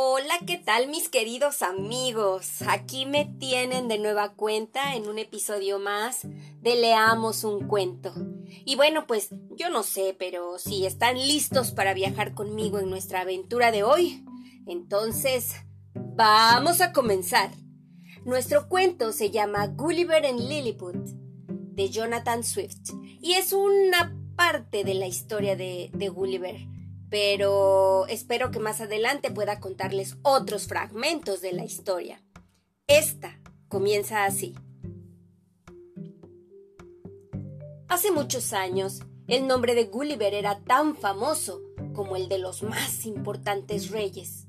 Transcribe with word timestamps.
Hola, 0.00 0.34
¿qué 0.46 0.58
tal 0.58 0.86
mis 0.86 1.08
queridos 1.08 1.60
amigos? 1.60 2.62
Aquí 2.68 3.04
me 3.04 3.24
tienen 3.24 3.88
de 3.88 3.98
nueva 3.98 4.32
cuenta 4.34 4.94
en 4.94 5.08
un 5.08 5.18
episodio 5.18 5.80
más 5.80 6.20
de 6.22 6.76
Leamos 6.76 7.42
un 7.42 7.66
cuento. 7.66 8.14
Y 8.64 8.76
bueno, 8.76 9.08
pues 9.08 9.30
yo 9.56 9.70
no 9.70 9.82
sé, 9.82 10.14
pero 10.16 10.56
si 10.60 10.86
están 10.86 11.16
listos 11.16 11.72
para 11.72 11.94
viajar 11.94 12.32
conmigo 12.32 12.78
en 12.78 12.90
nuestra 12.90 13.22
aventura 13.22 13.72
de 13.72 13.82
hoy, 13.82 14.24
entonces 14.68 15.56
vamos 15.94 16.80
a 16.80 16.92
comenzar. 16.92 17.50
Nuestro 18.24 18.68
cuento 18.68 19.10
se 19.10 19.32
llama 19.32 19.66
Gulliver 19.66 20.24
en 20.24 20.48
Lilliput, 20.48 20.94
de 20.94 21.90
Jonathan 21.90 22.44
Swift, 22.44 22.92
y 23.20 23.32
es 23.32 23.52
una 23.52 24.16
parte 24.36 24.84
de 24.84 24.94
la 24.94 25.08
historia 25.08 25.56
de, 25.56 25.90
de 25.92 26.08
Gulliver 26.08 26.77
pero 27.10 28.06
espero 28.06 28.50
que 28.50 28.58
más 28.58 28.80
adelante 28.80 29.30
pueda 29.30 29.60
contarles 29.60 30.16
otros 30.22 30.66
fragmentos 30.66 31.40
de 31.40 31.52
la 31.52 31.64
historia. 31.64 32.22
Esta 32.86 33.40
comienza 33.68 34.24
así. 34.24 34.54
Hace 37.88 38.10
muchos 38.10 38.52
años, 38.52 39.00
el 39.26 39.46
nombre 39.46 39.74
de 39.74 39.84
Gulliver 39.84 40.34
era 40.34 40.60
tan 40.60 40.94
famoso 40.94 41.62
como 41.94 42.16
el 42.16 42.28
de 42.28 42.38
los 42.38 42.62
más 42.62 43.06
importantes 43.06 43.90
reyes. 43.90 44.46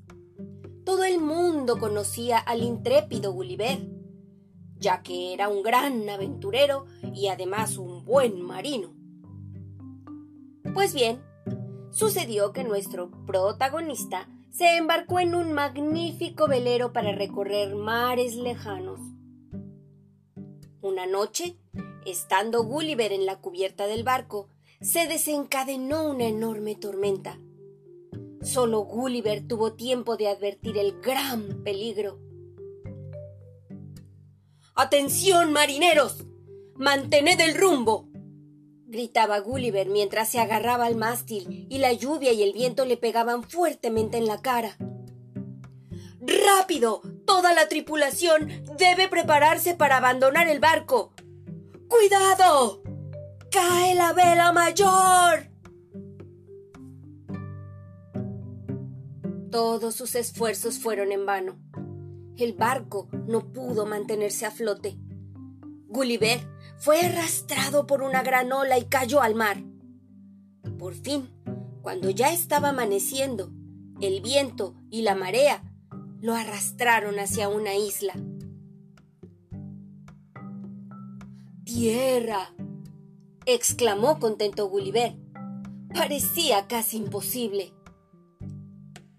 Todo 0.84 1.04
el 1.04 1.20
mundo 1.20 1.78
conocía 1.78 2.38
al 2.38 2.62
intrépido 2.62 3.32
Gulliver, 3.32 3.88
ya 4.76 5.02
que 5.02 5.32
era 5.34 5.48
un 5.48 5.62
gran 5.62 6.08
aventurero 6.08 6.86
y 7.14 7.28
además 7.28 7.76
un 7.76 8.04
buen 8.04 8.40
marino. 8.42 8.94
Pues 10.74 10.94
bien, 10.94 11.22
sucedió 11.90 12.52
que 12.52 12.64
nuestro 12.64 13.10
protagonista 13.26 14.28
se 14.50 14.76
embarcó 14.76 15.20
en 15.20 15.34
un 15.34 15.52
magnífico 15.52 16.48
velero 16.48 16.92
para 16.92 17.12
recorrer 17.12 17.74
mares 17.74 18.34
lejanos. 18.34 19.00
Una 20.80 21.06
noche, 21.06 21.56
estando 22.04 22.64
Gulliver 22.64 23.12
en 23.12 23.26
la 23.26 23.40
cubierta 23.40 23.86
del 23.86 24.02
barco, 24.02 24.48
se 24.80 25.06
desencadenó 25.06 26.08
una 26.08 26.24
enorme 26.24 26.74
tormenta. 26.74 27.38
Solo 28.42 28.80
Gulliver 28.80 29.46
tuvo 29.46 29.74
tiempo 29.74 30.16
de 30.16 30.28
advertir 30.28 30.78
el 30.78 31.00
gran 31.00 31.62
peligro. 31.62 32.18
¡Atención, 34.74 35.52
marineros! 35.52 36.24
¡Mantened 36.76 37.38
el 37.40 37.54
rumbo! 37.54 38.09
Gritaba 38.90 39.38
Gulliver 39.38 39.88
mientras 39.88 40.28
se 40.28 40.40
agarraba 40.40 40.86
al 40.86 40.96
mástil 40.96 41.66
y 41.70 41.78
la 41.78 41.92
lluvia 41.92 42.32
y 42.32 42.42
el 42.42 42.52
viento 42.52 42.84
le 42.84 42.96
pegaban 42.96 43.44
fuertemente 43.44 44.18
en 44.18 44.26
la 44.26 44.42
cara. 44.42 44.76
¡Rápido! 46.20 47.00
Toda 47.24 47.54
la 47.54 47.68
tripulación 47.68 48.48
debe 48.76 49.08
prepararse 49.08 49.74
para 49.74 49.98
abandonar 49.98 50.48
el 50.48 50.58
barco. 50.58 51.12
¡Cuidado! 51.88 52.82
¡Cae 53.50 53.94
la 53.94 54.12
vela 54.12 54.52
mayor! 54.52 55.48
Todos 59.50 59.94
sus 59.94 60.14
esfuerzos 60.14 60.78
fueron 60.78 61.12
en 61.12 61.26
vano. 61.26 61.58
El 62.36 62.54
barco 62.54 63.08
no 63.26 63.52
pudo 63.52 63.86
mantenerse 63.86 64.46
a 64.46 64.50
flote. 64.50 64.96
Gulliver 65.88 66.40
fue 66.80 67.02
arrastrado 67.02 67.86
por 67.86 68.02
una 68.02 68.22
gran 68.22 68.50
ola 68.52 68.78
y 68.78 68.86
cayó 68.86 69.20
al 69.20 69.34
mar. 69.34 69.62
Por 70.78 70.94
fin, 70.94 71.28
cuando 71.82 72.08
ya 72.08 72.32
estaba 72.32 72.70
amaneciendo, 72.70 73.52
el 74.00 74.22
viento 74.22 74.74
y 74.90 75.02
la 75.02 75.14
marea 75.14 75.62
lo 76.22 76.34
arrastraron 76.34 77.18
hacia 77.18 77.50
una 77.50 77.76
isla. 77.76 78.14
¡Tierra! 81.64 82.54
exclamó 83.44 84.18
contento 84.18 84.68
Gulliver. 84.68 85.16
Parecía 85.92 86.66
casi 86.66 86.96
imposible. 86.96 87.74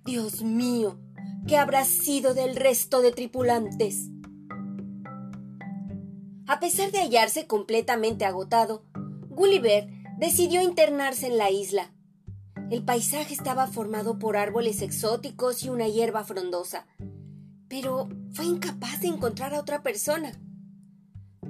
Dios 0.03 0.41
mío, 0.41 0.99
¿qué 1.47 1.57
habrá 1.57 1.85
sido 1.85 2.33
del 2.33 2.55
resto 2.55 3.01
de 3.01 3.11
tripulantes? 3.11 4.09
A 6.51 6.59
pesar 6.59 6.91
de 6.91 6.99
hallarse 6.99 7.47
completamente 7.47 8.25
agotado, 8.25 8.83
Gulliver 9.29 9.87
decidió 10.17 10.61
internarse 10.61 11.27
en 11.27 11.37
la 11.37 11.49
isla. 11.49 11.93
El 12.69 12.83
paisaje 12.83 13.33
estaba 13.33 13.67
formado 13.67 14.19
por 14.19 14.35
árboles 14.35 14.81
exóticos 14.81 15.63
y 15.63 15.69
una 15.69 15.87
hierba 15.87 16.25
frondosa, 16.25 16.87
pero 17.69 18.09
fue 18.33 18.43
incapaz 18.43 18.99
de 18.99 19.07
encontrar 19.07 19.53
a 19.53 19.61
otra 19.61 19.81
persona. 19.81 20.33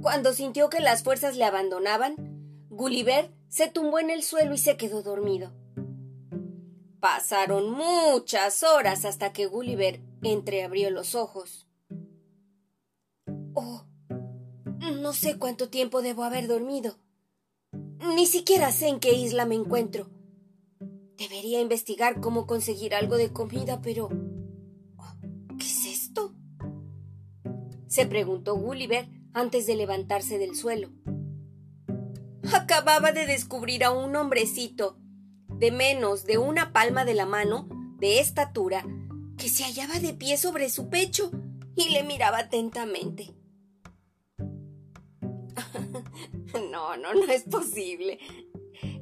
Cuando 0.03 0.33
sintió 0.33 0.69
que 0.69 0.81
las 0.81 1.01
fuerzas 1.01 1.35
le 1.35 1.45
abandonaban, 1.45 2.67
Gulliver 2.69 3.31
se 3.47 3.69
tumbó 3.69 3.97
en 3.97 4.11
el 4.11 4.21
suelo 4.21 4.53
y 4.53 4.59
se 4.59 4.77
quedó 4.77 5.01
dormido. 5.01 5.51
Pasaron 6.99 7.71
muchas 7.71 8.61
horas 8.61 9.03
hasta 9.05 9.33
que 9.33 9.47
Gulliver 9.47 9.99
entreabrió 10.21 10.91
los 10.91 11.15
ojos. 11.15 11.65
Oh, 13.55 13.87
no 14.81 15.13
sé 15.13 15.37
cuánto 15.37 15.69
tiempo 15.69 16.01
debo 16.01 16.23
haber 16.23 16.47
dormido. 16.47 16.97
Ni 18.15 18.25
siquiera 18.25 18.71
sé 18.71 18.87
en 18.87 18.99
qué 18.99 19.13
isla 19.13 19.45
me 19.45 19.55
encuentro. 19.55 20.09
Debería 21.17 21.61
investigar 21.61 22.19
cómo 22.19 22.47
conseguir 22.47 22.95
algo 22.95 23.15
de 23.17 23.31
comida, 23.31 23.81
pero... 23.81 24.09
¿Qué 25.59 25.65
es 25.65 25.85
esto? 25.85 26.33
se 27.87 28.05
preguntó 28.07 28.55
Gulliver 28.55 29.09
antes 29.33 29.67
de 29.67 29.75
levantarse 29.75 30.37
del 30.37 30.55
suelo. 30.55 30.89
Acababa 32.53 33.11
de 33.11 33.25
descubrir 33.25 33.83
a 33.83 33.91
un 33.91 34.15
hombrecito 34.15 34.97
de 35.49 35.71
menos 35.71 36.25
de 36.25 36.37
una 36.37 36.73
palma 36.73 37.05
de 37.05 37.13
la 37.13 37.25
mano, 37.25 37.67
de 37.99 38.19
estatura, 38.19 38.83
que 39.37 39.49
se 39.49 39.63
hallaba 39.63 39.99
de 39.99 40.13
pie 40.13 40.37
sobre 40.37 40.69
su 40.69 40.89
pecho 40.89 41.31
y 41.75 41.89
le 41.89 42.03
miraba 42.03 42.39
atentamente. 42.39 43.35
No, 46.71 46.97
no, 46.97 47.13
no 47.13 47.31
es 47.31 47.43
posible. 47.43 48.19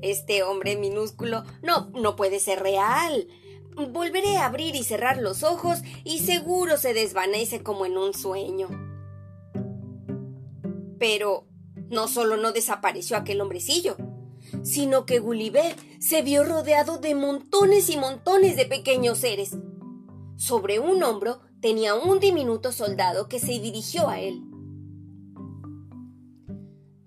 Este 0.02 0.44
hombre 0.44 0.78
minúsculo 0.78 1.44
no, 1.62 1.90
no 1.92 2.16
puede 2.16 2.40
ser 2.40 2.62
real. 2.62 3.28
Volveré 3.76 4.38
a 4.38 4.46
abrir 4.46 4.76
y 4.76 4.84
cerrar 4.84 5.18
los 5.18 5.44
ojos 5.44 5.80
y 6.04 6.20
seguro 6.20 6.78
se 6.78 6.94
desvanece 6.94 7.64
como 7.64 7.86
en 7.86 7.98
un 7.98 8.14
sueño. 8.14 8.68
Pero 11.00 11.48
no 11.90 12.08
solo 12.08 12.38
no 12.38 12.52
desapareció 12.52 13.16
aquel 13.18 13.42
hombrecillo, 13.42 13.96
sino 14.64 15.06
que 15.06 15.20
Gulliver 15.20 15.76
se 16.00 16.22
vio 16.22 16.44
rodeado 16.44 16.98
de 16.98 17.16
montones 17.16 17.90
y 17.90 17.98
montones 17.98 18.56
de 18.58 18.66
pequeños 18.66 19.20
seres. 19.20 19.56
Sobre 20.36 20.80
un 20.80 21.04
hombro 21.04 21.42
tenía 21.62 21.96
un 21.96 22.20
diminuto 22.20 22.72
soldado 22.72 23.28
que 23.28 23.40
se 23.40 23.60
dirigió 23.60 24.10
a 24.10 24.20
él. 24.20 24.49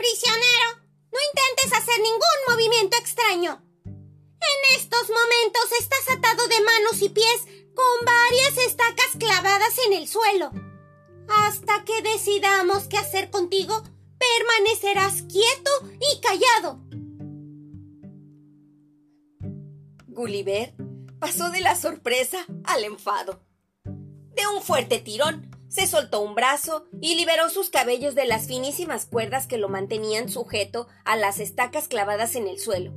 Prisionero, 0.03 0.83
no 1.13 1.19
intentes 1.31 1.79
hacer 1.79 1.95
ningún 1.99 2.39
movimiento 2.49 2.97
extraño. 2.97 3.63
En 3.85 4.77
estos 4.77 5.09
momentos 5.09 5.79
estás 5.79 6.11
atado 6.11 6.49
de 6.49 6.61
manos 6.61 7.03
y 7.03 7.09
pies 7.09 7.47
con 7.73 8.05
varias 8.05 8.67
estacas 8.67 9.11
clavadas 9.17 9.79
en 9.87 9.93
el 9.93 10.09
suelo. 10.09 10.51
Hasta 11.29 11.85
que 11.85 12.03
decidamos 12.03 12.89
qué 12.89 12.99
hacer 12.99 13.31
contigo, 13.31 13.81
permanecerás 14.19 15.23
quieto 15.23 15.71
y 16.01 16.21
callado. 16.21 16.81
Gulliver 20.09 20.75
pasó 21.21 21.51
de 21.51 21.61
la 21.61 21.77
sorpresa 21.77 22.45
al 22.65 22.83
enfado. 22.83 23.45
De 23.85 24.49
un 24.53 24.63
fuerte 24.63 24.99
tirón, 24.99 25.52
se 25.73 25.87
soltó 25.87 26.21
un 26.21 26.35
brazo 26.35 26.85
y 27.01 27.15
liberó 27.15 27.49
sus 27.49 27.71
cabellos 27.71 28.15
de 28.15 28.27
las 28.27 28.47
finísimas 28.47 29.07
cuerdas 29.07 29.47
que 29.47 29.57
lo 29.57 29.71
mantenían 29.71 30.29
sujeto 30.29 30.87
a 31.05 31.17
las 31.17 31.39
estacas 31.39 31.89
clavadas 31.89 32.37
en 32.37 32.47
el 32.47 32.59
suelo. 32.59 32.93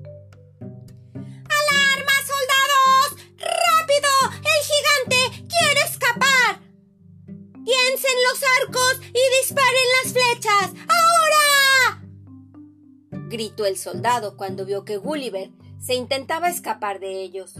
¡Alarma, 0.59 2.11
soldados! 2.27 3.15
¡Rápido! 3.37 4.09
¡El 4.39 4.61
gigante 4.65 5.47
quiere 5.47 5.81
escapar! 5.89 6.59
¡Piensen 7.63 8.17
los 8.29 8.43
arcos 8.61 8.99
y 9.07 9.23
disparen 9.39 9.87
las 10.03 10.11
flechas! 10.11 10.73
¡Ahora! 10.89 12.03
gritó 13.29 13.65
el 13.65 13.77
soldado 13.77 14.35
cuando 14.35 14.65
vio 14.65 14.83
que 14.83 14.97
Gulliver 14.97 15.49
se 15.79 15.95
intentaba 15.95 16.49
escapar 16.49 16.99
de 16.99 17.21
ellos. 17.21 17.53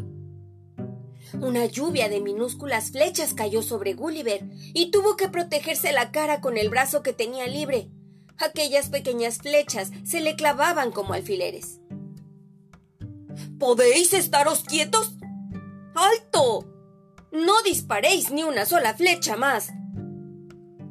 Una 1.33 1.65
lluvia 1.65 2.09
de 2.09 2.21
minúsculas 2.21 2.91
flechas 2.91 3.33
cayó 3.33 3.61
sobre 3.61 3.93
Gulliver 3.93 4.47
y 4.73 4.91
tuvo 4.91 5.15
que 5.17 5.29
protegerse 5.29 5.91
la 5.91 6.11
cara 6.11 6.41
con 6.41 6.57
el 6.57 6.69
brazo 6.69 7.03
que 7.03 7.13
tenía 7.13 7.47
libre. 7.47 7.89
Aquellas 8.37 8.89
pequeñas 8.89 9.39
flechas 9.39 9.91
se 10.03 10.21
le 10.21 10.35
clavaban 10.35 10.91
como 10.91 11.13
alfileres. 11.13 11.79
¿Podéis 13.59 14.13
estaros 14.13 14.63
quietos? 14.63 15.15
¡Alto! 15.93 16.71
No 17.31 17.61
disparéis 17.63 18.31
ni 18.31 18.43
una 18.43 18.65
sola 18.65 18.93
flecha 18.93 19.35
más. 19.35 19.71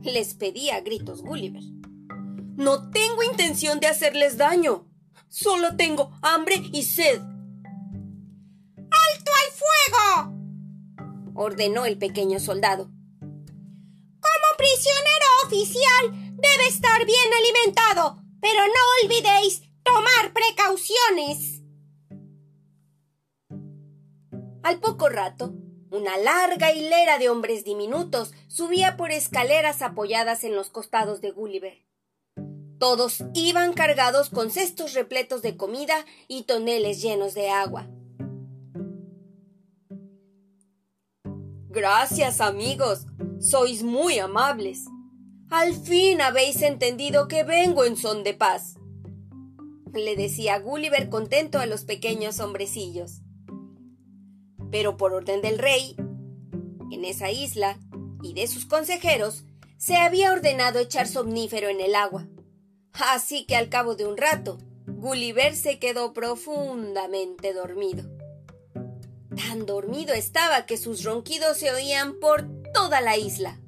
Les 0.02 0.34
pedía 0.34 0.76
a 0.76 0.80
gritos 0.80 1.22
Gulliver. 1.22 1.62
No 2.56 2.90
tengo 2.90 3.22
intención 3.22 3.80
de 3.80 3.87
hacerles 3.87 4.37
daño. 4.37 4.87
Solo 5.28 5.76
tengo 5.76 6.10
hambre 6.22 6.62
y 6.72 6.82
sed. 6.84 7.20
Ordenó 11.34 11.84
el 11.84 11.98
pequeño 11.98 12.38
soldado. 12.38 12.84
Como 13.20 14.56
prisionero 14.56 15.26
oficial, 15.46 16.10
debe 16.36 16.69
estar 16.69 17.04
bien 17.04 17.32
alimentado, 17.32 18.22
pero 18.40 18.60
no 18.66 18.82
olvidéis 19.02 19.62
tomar 19.82 20.32
precauciones. 20.32 21.62
Al 24.62 24.81
poco 24.81 25.08
rato, 25.08 25.52
una 25.90 26.16
larga 26.16 26.72
hilera 26.72 27.19
de 27.19 27.28
hombres 27.28 27.64
diminutos 27.64 28.32
subía 28.48 28.96
por 28.96 29.10
escaleras 29.10 29.82
apoyadas 29.82 30.42
en 30.44 30.56
los 30.56 30.70
costados 30.70 31.20
de 31.20 31.30
Gulliver. 31.30 31.84
Todos 32.78 33.22
iban 33.34 33.72
cargados 33.72 34.30
con 34.30 34.50
cestos 34.50 34.94
repletos 34.94 35.42
de 35.42 35.56
comida 35.56 36.04
y 36.26 36.44
toneles 36.44 37.00
llenos 37.00 37.34
de 37.34 37.50
agua. 37.50 37.88
Gracias, 41.75 42.41
amigos. 42.41 43.06
Sois 43.41 43.82
muy 43.82 44.21
amables. 44.21 44.85
Al 45.50 45.75
fin 45.75 46.21
habéis 46.21 46.62
entendido 46.62 47.26
que 47.26 47.43
vengo 47.43 47.85
en 47.85 47.97
son 47.97 48.23
de 48.23 48.32
paz. 48.32 48.76
Le 49.93 50.15
decía 50.15 50.61
Gulliver 50.61 51.09
contento 51.09 51.59
a 51.59 51.67
los 51.67 51.85
pequeños 51.85 52.38
hombrecillos. 52.38 53.23
Pero 54.71 54.97
por 54.97 55.12
orden 55.12 55.43
del 55.43 55.59
rey, 55.59 55.97
en 56.93 57.05
esa 57.05 57.32
isla 57.32 57.81
y 58.23 58.35
de 58.35 58.47
sus 58.47 58.67
consejeros, 58.67 59.44
se 59.76 59.97
había 59.97 60.32
ordenado 60.32 60.79
echar 60.79 61.09
somnífero 61.09 61.69
en 61.69 61.81
el 61.81 61.97
agua. 61.97 62.29
Así 62.93 63.47
que 63.47 63.56
al 63.56 63.69
cabo 63.69 63.97
de 63.97 64.06
un 64.06 64.17
rato, 64.17 64.59
Gulliver 64.87 65.56
se 65.56 65.81
quedó 65.81 66.12
profundamente 66.12 67.53
dormido. 67.53 68.13
Tan 69.36 69.66
dormido 69.66 70.14
estaba 70.14 70.66
que 70.66 70.76
sus 70.76 71.02
ronquidos 71.04 71.58
se 71.58 71.72
oían 71.72 72.19
por 72.20 72.46
toda 72.72 73.00
la 73.00 73.16
isla. 73.16 73.58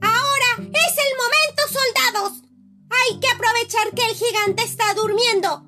Ahora 0.00 0.50
es 0.58 0.94
el 0.98 1.12
momento, 1.16 1.62
soldados. 1.68 2.42
Hay 2.90 3.20
que 3.20 3.28
aprovechar 3.28 3.90
que 3.94 4.06
el 4.06 4.14
gigante 4.14 4.62
está 4.62 4.94
durmiendo. 4.94 5.64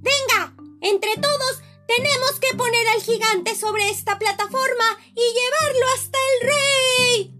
Venga, 0.00 0.54
entre 0.80 1.16
todos 1.16 1.62
tenemos 1.86 2.38
que 2.40 2.56
poner 2.56 2.86
al 2.88 3.02
gigante 3.02 3.54
sobre 3.56 3.90
esta 3.90 4.18
plataforma 4.18 4.98
y 5.14 5.20
llevarlo 5.20 5.86
hasta 5.94 6.18
el 6.18 6.48
rey. 6.48 7.37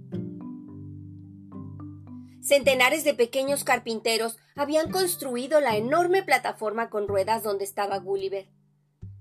Centenares 2.49 3.05
de 3.05 3.12
pequeños 3.12 3.62
carpinteros 3.62 4.39
habían 4.56 4.91
construido 4.91 5.61
la 5.61 5.77
enorme 5.77 6.23
plataforma 6.23 6.89
con 6.89 7.06
ruedas 7.06 7.43
donde 7.43 7.67
estaba 7.67 7.99
Gulliver. 7.99 8.49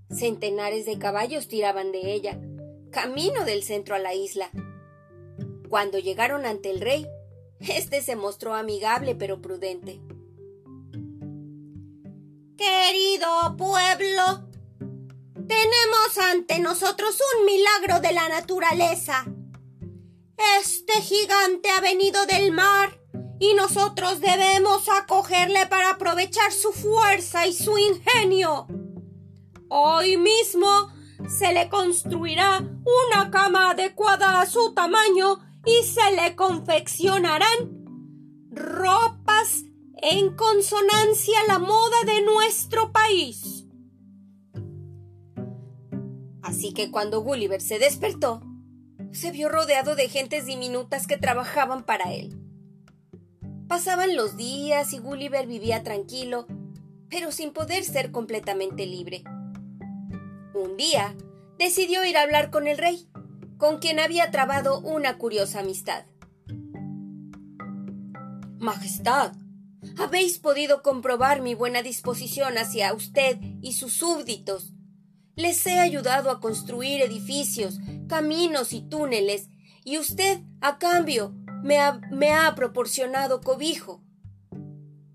Centenares 0.09 0.85
de 0.85 0.97
caballos 0.97 1.49
tiraban 1.49 1.91
de 1.91 2.13
ella, 2.13 2.39
camino 2.89 3.43
del 3.43 3.63
centro 3.63 3.95
a 3.95 3.99
la 3.99 4.13
isla. 4.13 4.49
Cuando 5.67 5.99
llegaron 5.99 6.45
ante 6.45 6.69
el 6.69 6.79
rey, 6.79 7.05
éste 7.59 8.01
se 8.01 8.15
mostró 8.15 8.53
amigable 8.53 9.13
pero 9.13 9.41
prudente. 9.41 9.99
Querido 12.55 13.57
pueblo, 13.57 14.47
tenemos 15.33 16.17
ante 16.31 16.59
nosotros 16.59 17.19
un 17.35 17.45
milagro 17.45 17.99
de 17.99 18.13
la 18.13 18.29
naturaleza. 18.29 19.25
Este 20.61 21.01
gigante 21.01 21.69
ha 21.71 21.81
venido 21.81 22.25
del 22.25 22.53
mar 22.53 22.96
y 23.39 23.53
nosotros 23.53 24.19
debemos 24.19 24.89
acogerle 24.89 25.65
para 25.67 25.91
aprovechar 25.91 26.51
su 26.51 26.71
fuerza 26.71 27.47
y 27.47 27.53
su 27.53 27.77
ingenio. 27.77 28.67
Hoy 29.69 30.17
mismo 30.17 30.91
se 31.27 31.53
le 31.53 31.69
construirá 31.69 32.59
una 32.59 33.31
cama 33.31 33.71
adecuada 33.71 34.41
a 34.41 34.45
su 34.45 34.73
tamaño 34.73 35.39
y 35.65 35.83
se 35.83 36.15
le 36.15 36.35
confeccionarán 36.35 37.85
ropas 38.51 39.63
en 40.01 40.35
consonancia 40.35 41.39
a 41.41 41.53
la 41.53 41.59
moda 41.59 41.97
de 42.05 42.21
nuestro 42.21 42.91
país. 42.91 43.65
Así 46.41 46.73
que 46.73 46.91
cuando 46.91 47.21
Gulliver 47.21 47.61
se 47.61 47.77
despertó, 47.77 48.41
se 49.11 49.31
vio 49.31 49.49
rodeado 49.49 49.95
de 49.95 50.07
gentes 50.07 50.45
diminutas 50.45 51.07
que 51.07 51.17
trabajaban 51.17 51.83
para 51.83 52.13
él. 52.13 52.46
Pasaban 53.67 54.15
los 54.15 54.37
días 54.37 54.93
y 54.93 54.99
Gulliver 54.99 55.45
vivía 55.45 55.83
tranquilo, 55.83 56.47
pero 57.09 57.31
sin 57.31 57.51
poder 57.51 57.83
ser 57.83 58.11
completamente 58.11 58.85
libre. 58.85 59.23
Un 60.53 60.77
día 60.77 61.15
decidió 61.59 62.05
ir 62.05 62.17
a 62.17 62.21
hablar 62.21 62.49
con 62.49 62.67
el 62.67 62.77
rey, 62.77 63.09
con 63.57 63.79
quien 63.79 63.99
había 63.99 64.31
trabado 64.31 64.79
una 64.79 65.17
curiosa 65.17 65.59
amistad. 65.59 66.05
Majestad, 68.57 69.33
habéis 69.97 70.39
podido 70.39 70.81
comprobar 70.81 71.41
mi 71.41 71.53
buena 71.53 71.81
disposición 71.81 72.57
hacia 72.57 72.93
usted 72.93 73.37
y 73.61 73.73
sus 73.73 73.93
súbditos. 73.93 74.73
Les 75.35 75.65
he 75.67 75.79
ayudado 75.79 76.31
a 76.31 76.39
construir 76.39 77.01
edificios, 77.01 77.79
caminos 78.07 78.73
y 78.73 78.81
túneles, 78.81 79.49
y 79.83 79.97
usted, 79.97 80.41
a 80.61 80.79
cambio, 80.79 81.35
me 81.63 81.79
ha, 81.79 82.55
proporcionado 82.55 83.41
cobijo. 83.41 84.01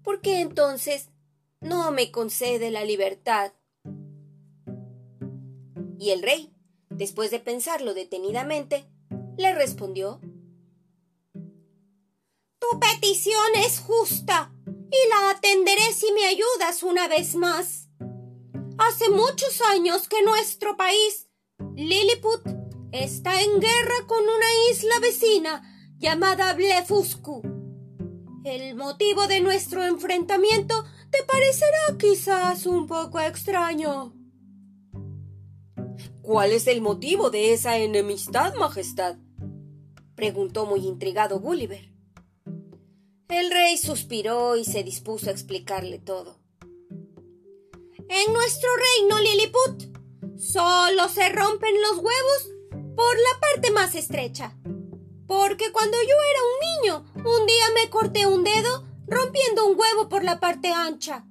¿Por 0.03 0.21
qué 0.21 0.41
entonces 0.41 1.11
no 1.61 1.91
me 1.93 2.11
concede 2.11 2.71
la 2.71 2.85
libertad? 2.85 3.53
Y 5.99 6.11
el 6.11 6.23
rey, 6.23 6.53
después 6.91 7.31
de 7.31 7.39
pensarlo 7.39 7.95
detenidamente, 7.95 8.87
le 9.37 9.55
respondió 9.55 10.21
Tu 12.59 12.81
petición 12.81 13.55
es 13.65 13.79
justa 13.81 14.53
y 14.67 15.09
la 15.09 15.31
atenderé 15.31 15.93
si 15.93 16.11
me 16.13 16.27
ayudas 16.27 16.83
una 16.83 17.09
vez 17.09 17.35
más. 17.37 17.89
Hace 18.79 19.11
muchos 19.11 19.61
años 19.71 20.09
que 20.09 20.23
nuestro 20.23 20.77
país, 20.77 21.29
Lilliput, 21.77 22.43
está 22.91 23.41
en 23.41 23.61
guerra 23.61 24.07
con 24.07 24.23
una 24.23 24.71
isla 24.71 24.99
vecina 25.01 25.72
llamada 26.03 26.53
Blefuscu. 26.55 27.43
El 28.45 28.75
motivo 28.75 29.29
de 29.29 29.41
nuestro 29.41 29.85
enfrentamiento 29.85 30.75
te 31.13 31.23
parecerá 31.23 31.97
quizás 31.97 32.67
un 32.67 32.89
poco 32.89 33.21
extraño. 33.21 34.13
¿Cuál 36.21 36.51
es 36.51 36.67
el 36.67 36.81
motivo 36.81 37.31
de 37.31 37.53
esa 37.53 37.79
enemistad, 37.79 38.53
Majestad? 38.57 39.17
preguntó 40.17 40.67
muy 40.67 40.81
intrigado 40.81 41.39
Gulliver. 41.39 41.93
El 43.29 43.51
rey 43.53 43.79
suspiró 43.79 44.57
y 44.57 44.65
se 44.65 44.83
dispuso 44.83 45.29
a 45.31 45.33
explicarle 45.33 46.01
todo. 46.01 46.41
En 48.09 48.33
nuestro 48.33 48.69
reino 48.99 49.21
Lilliput 49.21 50.37
solo 50.37 51.09
se 51.09 51.29
rompen 51.29 51.81
los 51.81 51.99
huevos 51.99 52.51
por 52.97 53.15
la 53.15 53.41
parte 53.41 53.71
más 53.71 53.95
estrecha 53.95 54.59
porque 55.33 55.73
cuando 55.73 55.97
yo 55.97 56.15
era 56.31 56.41
un 56.45 56.61
niño, 56.69 57.25
un 57.25 57.47
día 57.47 57.65
me 57.75 57.89
corté 57.89 58.27
un 58.27 58.45
dedo 58.45 58.85
rompiendo 59.07 59.65
un 59.65 59.81
huevo 59.81 60.11
por 60.11 60.25
la 60.25 60.41
parte 60.41 60.69
ancha. 60.69 61.25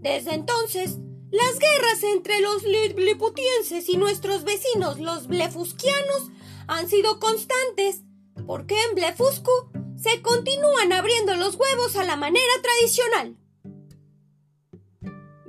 Desde 0.00 0.34
entonces, 0.34 0.98
las 1.28 1.58
guerras 1.58 2.04
entre 2.04 2.40
los 2.40 2.62
liputienses 2.62 3.88
y 3.88 3.96
nuestros 3.96 4.44
vecinos 4.44 5.00
los 5.00 5.26
blefusquianos 5.26 6.30
han 6.68 6.88
sido 6.88 7.18
constantes, 7.18 8.02
porque 8.46 8.76
en 8.84 8.94
Blefuscu 8.94 9.50
se 9.96 10.22
continúan 10.22 10.92
abriendo 10.92 11.34
los 11.34 11.56
huevos 11.56 11.96
a 11.96 12.04
la 12.04 12.14
manera 12.14 12.52
tradicional. 12.62 13.36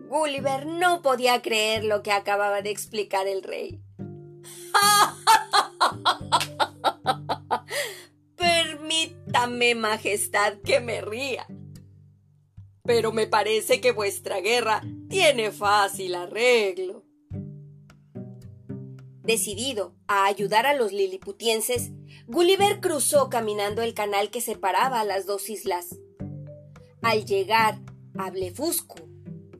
Gulliver 0.07 0.65
no 0.65 1.03
podía 1.03 1.43
creer 1.43 1.83
lo 1.83 2.01
que 2.01 2.11
acababa 2.11 2.63
de 2.63 2.71
explicar 2.71 3.27
el 3.27 3.43
rey. 3.43 3.79
Majestad, 9.75 10.59
que 10.63 10.79
me 10.79 11.01
ría. 11.01 11.47
Pero 12.83 13.11
me 13.11 13.27
parece 13.27 13.81
que 13.81 13.91
vuestra 13.91 14.39
guerra 14.41 14.81
tiene 15.09 15.51
fácil 15.51 16.15
arreglo. 16.15 17.05
Decidido 19.21 19.95
a 20.07 20.25
ayudar 20.25 20.65
a 20.65 20.73
los 20.73 20.91
liliputienses, 20.91 21.91
Gulliver 22.25 22.79
cruzó 22.79 23.29
caminando 23.29 23.83
el 23.83 23.93
canal 23.93 24.31
que 24.31 24.41
separaba 24.41 25.01
a 25.01 25.05
las 25.05 25.27
dos 25.27 25.49
islas. 25.49 25.99
Al 27.03 27.25
llegar 27.25 27.79
a 28.17 28.31
Blefuscu, 28.31 29.09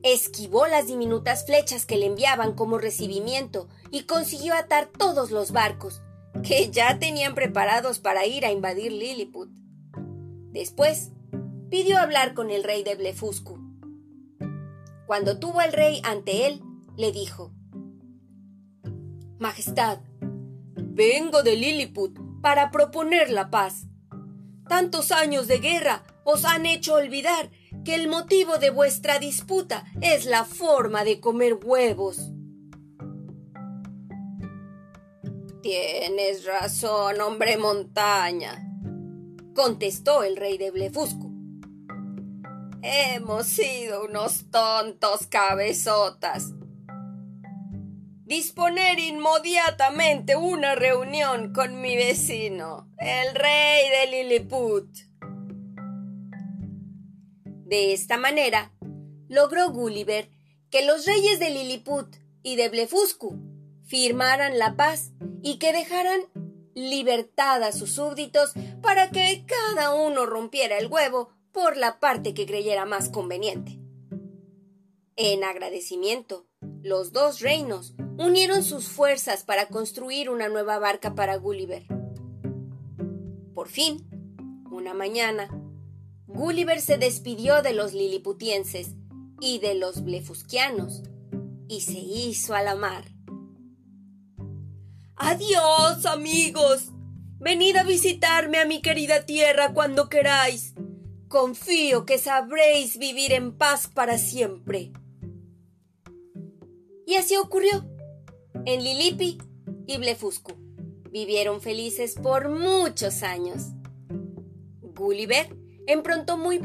esquivó 0.02 0.66
las 0.66 0.86
diminutas 0.86 1.46
flechas 1.46 1.86
que 1.86 1.98
le 1.98 2.06
enviaban 2.06 2.54
como 2.54 2.78
recibimiento 2.78 3.68
y 3.90 4.04
consiguió 4.04 4.54
atar 4.54 4.86
todos 4.86 5.30
los 5.30 5.52
barcos, 5.52 6.02
que 6.42 6.70
ya 6.70 6.98
tenían 6.98 7.34
preparados 7.34 7.98
para 8.00 8.26
ir 8.26 8.44
a 8.44 8.52
invadir 8.52 8.92
Lilliput. 8.92 9.50
Después, 10.52 11.12
pidió 11.70 11.98
hablar 11.98 12.34
con 12.34 12.50
el 12.50 12.64
rey 12.64 12.82
de 12.82 12.96
Blefuscu. 12.96 13.58
Cuando 15.06 15.38
tuvo 15.38 15.60
al 15.60 15.72
rey 15.72 16.00
ante 16.04 16.46
él, 16.46 16.62
le 16.96 17.12
dijo: 17.12 17.52
Majestad, 19.38 20.00
vengo 20.76 21.42
de 21.42 21.56
Lilliput 21.56 22.18
para 22.42 22.70
proponer 22.70 23.30
la 23.30 23.50
paz. 23.50 23.86
Tantos 24.68 25.12
años 25.12 25.46
de 25.48 25.58
guerra 25.58 26.04
os 26.24 26.44
han 26.44 26.66
hecho 26.66 26.94
olvidar 26.94 27.50
que 27.84 27.94
el 27.94 28.08
motivo 28.08 28.58
de 28.58 28.70
vuestra 28.70 29.18
disputa 29.18 29.84
es 30.00 30.26
la 30.26 30.44
forma 30.44 31.04
de 31.04 31.20
comer 31.20 31.58
huevos. 31.64 32.30
Tienes 35.62 36.44
razón, 36.44 37.20
hombre 37.20 37.56
montaña, 37.56 38.69
contestó 39.54 40.22
el 40.22 40.36
rey 40.36 40.58
de 40.58 40.70
Blefuscu. 40.70 41.30
Hemos 42.82 43.46
sido 43.46 44.04
unos 44.06 44.50
tontos 44.50 45.26
cabezotas. 45.26 46.52
Disponer 48.24 48.98
inmediatamente 48.98 50.36
una 50.36 50.74
reunión 50.76 51.52
con 51.52 51.80
mi 51.80 51.96
vecino, 51.96 52.88
el 52.98 53.34
rey 53.34 53.88
de 53.90 54.22
Lilliput. 54.22 54.88
De 57.66 57.92
esta 57.92 58.16
manera, 58.16 58.72
logró 59.28 59.70
Gulliver 59.72 60.30
que 60.70 60.84
los 60.86 61.06
reyes 61.06 61.38
de 61.40 61.50
Lilliput 61.50 62.16
y 62.42 62.56
de 62.56 62.68
Blefuscu 62.68 63.36
firmaran 63.84 64.58
la 64.58 64.76
paz 64.76 65.10
y 65.42 65.58
que 65.58 65.72
dejaran 65.72 66.20
libertad 66.74 67.62
a 67.62 67.72
sus 67.72 67.92
súbditos 67.92 68.52
para 68.80 69.10
que 69.10 69.44
cada 69.46 69.94
uno 69.94 70.26
rompiera 70.26 70.78
el 70.78 70.86
huevo 70.86 71.30
por 71.52 71.76
la 71.76 71.98
parte 71.98 72.34
que 72.34 72.46
creyera 72.46 72.86
más 72.86 73.08
conveniente. 73.08 73.78
En 75.16 75.44
agradecimiento, 75.44 76.46
los 76.82 77.12
dos 77.12 77.40
reinos 77.40 77.94
unieron 78.18 78.62
sus 78.62 78.88
fuerzas 78.88 79.44
para 79.44 79.68
construir 79.68 80.30
una 80.30 80.48
nueva 80.48 80.78
barca 80.78 81.14
para 81.14 81.36
Gulliver. 81.36 81.84
Por 83.54 83.68
fin, 83.68 84.06
una 84.70 84.94
mañana, 84.94 85.50
Gulliver 86.26 86.80
se 86.80 86.96
despidió 86.96 87.60
de 87.60 87.74
los 87.74 87.92
liliputienses 87.92 88.94
y 89.40 89.58
de 89.58 89.74
los 89.74 90.04
blefusquianos 90.04 91.02
y 91.68 91.82
se 91.82 91.98
hizo 91.98 92.54
a 92.54 92.62
la 92.62 92.74
mar. 92.74 93.04
Adiós, 95.22 96.06
amigos. 96.06 96.92
Venid 97.38 97.76
a 97.76 97.84
visitarme 97.84 98.58
a 98.58 98.64
mi 98.64 98.80
querida 98.80 99.26
tierra 99.26 99.74
cuando 99.74 100.08
queráis. 100.08 100.72
Confío 101.28 102.06
que 102.06 102.16
sabréis 102.16 102.96
vivir 102.96 103.34
en 103.34 103.52
paz 103.52 103.86
para 103.86 104.16
siempre. 104.16 104.92
Y 107.06 107.16
así 107.16 107.36
ocurrió. 107.36 107.84
En 108.64 108.82
Lilipi 108.82 109.36
y 109.86 109.98
Blefuscu 109.98 110.54
vivieron 111.10 111.60
felices 111.60 112.14
por 112.14 112.48
muchos 112.48 113.22
años. 113.22 113.72
Gulliver 114.80 115.54
muy, 116.38 116.62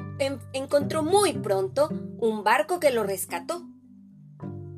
encontró 0.53 1.03
muy 1.03 1.33
pronto 1.33 1.89
un 2.19 2.45
barco 2.45 2.79
que 2.79 2.91
lo 2.91 3.03
rescató. 3.03 3.64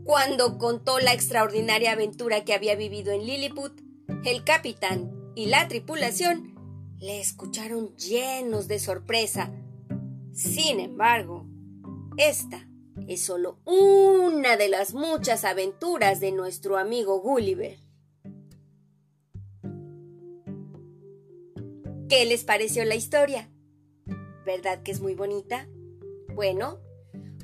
Cuando 0.08 0.58
contó 0.58 0.98
la 0.98 1.14
extraordinaria 1.14 1.92
aventura 1.92 2.44
que 2.44 2.56
había 2.56 2.76
vivido 2.76 3.12
en 3.12 3.28
Lilliput, 3.28 3.80
el 4.26 4.44
capitán 4.44 5.32
y 5.36 5.46
la 5.46 5.68
tripulación 5.68 6.56
le 6.98 7.22
escucharon 7.22 7.96
llenos 7.96 8.68
de 8.68 8.80
sorpresa 8.80 9.52
sin 10.38 10.80
embargo, 10.80 11.48
esta 12.16 12.70
es 13.08 13.22
solo 13.22 13.58
una 13.66 14.56
de 14.56 14.70
las 14.70 14.94
muchas 14.94 15.44
aventuras 15.44 16.20
de 16.20 16.32
nuestro 16.32 16.78
amigo 16.78 17.22
Gulliver. 17.22 17.80
¿Qué 22.08 22.26
les 22.26 22.44
pareció 22.44 22.86
la 22.86 22.94
historia? 22.94 23.50
¿Verdad 24.46 24.84
que 24.84 24.92
es 24.92 25.02
muy 25.02 25.16
bonita? 25.16 25.68
Bueno, 26.36 26.82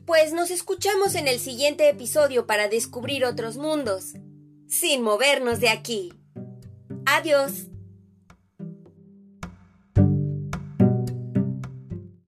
pues 0.05 0.33
nos 0.33 0.51
escuchamos 0.51 1.15
en 1.15 1.27
el 1.27 1.39
siguiente 1.39 1.87
episodio 1.89 2.45
para 2.45 2.67
descubrir 2.67 3.25
otros 3.25 3.57
mundos, 3.57 4.13
sin 4.67 5.01
movernos 5.01 5.59
de 5.59 5.69
aquí. 5.69 6.13
Adiós. 7.05 7.72